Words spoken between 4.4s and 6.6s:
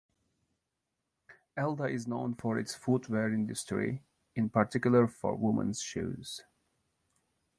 particular for women's shoes.